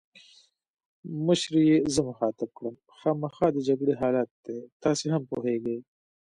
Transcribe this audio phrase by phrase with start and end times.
[1.25, 5.77] مشرې یې زه مخاطب کړم: خامخا د جګړې حالات دي، تاسي هم پوهېږئ.